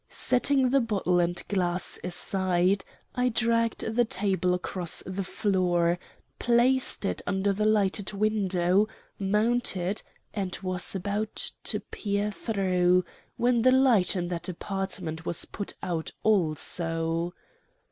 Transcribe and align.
Setting 0.09 0.71
the 0.71 0.81
bottle 0.81 1.19
and 1.19 1.43
glass 1.47 1.99
aside, 2.03 2.83
I 3.13 3.29
dragged 3.29 3.81
the 3.81 4.03
table 4.03 4.55
across 4.55 5.03
the 5.05 5.23
floor, 5.23 5.99
placed 6.39 7.05
it 7.05 7.21
under 7.27 7.53
the 7.53 7.67
lighted 7.67 8.11
window, 8.11 8.87
mounted, 9.19 10.01
and 10.33 10.57
was 10.63 10.95
about 10.95 11.51
to 11.65 11.79
peer 11.81 12.31
through, 12.31 13.05
when 13.37 13.61
the 13.61 13.71
light 13.71 14.15
in 14.15 14.27
that 14.29 14.49
apartment 14.49 15.23
was 15.27 15.45
put 15.45 15.75
out 15.83 16.09
also. 16.23 17.35